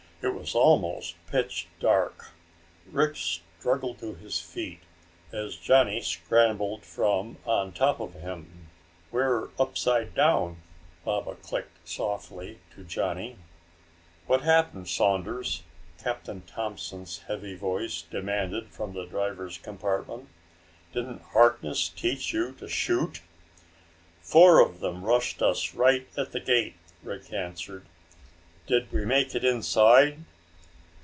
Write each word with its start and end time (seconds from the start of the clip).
It 0.23 0.35
was 0.35 0.53
almost 0.53 1.15
pitch 1.25 1.67
dark. 1.79 2.29
Rick 2.85 3.15
struggled 3.15 3.97
to 4.01 4.13
his 4.13 4.39
feet 4.39 4.81
as 5.31 5.55
Johnny 5.55 5.99
scrambled 6.03 6.85
from 6.85 7.37
on 7.43 7.71
top 7.71 7.99
of 7.99 8.13
him. 8.13 8.69
"We're 9.11 9.49
upside 9.59 10.13
down," 10.13 10.61
Baba 11.03 11.33
clicked 11.41 11.89
softly 11.89 12.59
to 12.75 12.83
Johnny. 12.83 13.37
"What 14.27 14.41
happened, 14.43 14.87
Saunders?" 14.89 15.63
Captain 15.97 16.43
Thompson's 16.43 17.23
heavy 17.27 17.55
voice 17.55 18.03
demanded 18.03 18.67
from 18.67 18.93
the 18.93 19.05
driver's 19.07 19.57
compartment. 19.57 20.29
"Didn't 20.93 21.23
Harkness 21.33 21.89
teach 21.89 22.31
you 22.31 22.51
to 22.59 22.67
shoot?" 22.67 23.21
"Four 24.21 24.59
of 24.61 24.81
them 24.81 25.03
rushed 25.03 25.41
us 25.41 25.73
right 25.73 26.07
at 26.15 26.31
the 26.31 26.39
gate," 26.39 26.75
Rick 27.01 27.33
answered. 27.33 27.87
"Did 28.67 28.91
we 28.93 29.05
make 29.05 29.33
it 29.35 29.43
inside?" 29.43 30.23